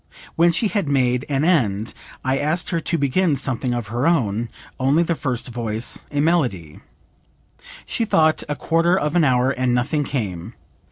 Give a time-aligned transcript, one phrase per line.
[0.35, 1.93] When she had made an end
[2.25, 6.79] I asked her to begin something of her own, only the first voice, a melody.
[7.85, 10.55] She thought a full quarter of an hour, and nothing came.